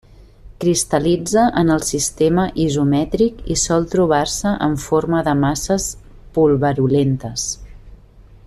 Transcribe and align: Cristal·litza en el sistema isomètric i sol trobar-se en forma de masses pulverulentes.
Cristal·litza 0.61 1.43
en 1.61 1.69
el 1.73 1.83
sistema 1.89 2.45
isomètric 2.63 3.45
i 3.55 3.59
sol 3.67 3.87
trobar-se 3.93 4.57
en 4.69 4.75
forma 4.89 5.23
de 5.31 5.39
masses 5.45 5.89
pulverulentes. 6.39 7.47